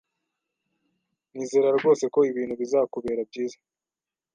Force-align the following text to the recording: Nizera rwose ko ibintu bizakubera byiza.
Nizera 1.35 1.69
rwose 1.77 2.03
ko 2.13 2.19
ibintu 2.31 2.53
bizakubera 2.61 3.21
byiza. 3.29 3.57